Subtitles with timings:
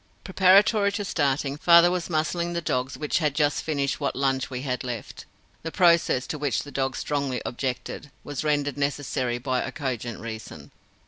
[0.23, 4.63] Preparatory to starting, father was muzzling the dogs which had just finished what lunch we
[4.63, 5.25] had left.
[5.61, 10.71] This process, to which the dogs strongly objected, was rendered necessary by a cogent reason.